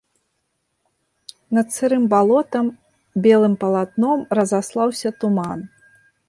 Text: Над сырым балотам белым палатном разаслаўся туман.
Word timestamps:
Над 1.57 1.67
сырым 1.75 2.03
балотам 2.13 2.65
белым 3.27 3.53
палатном 3.65 4.19
разаслаўся 4.41 5.09
туман. 5.23 5.59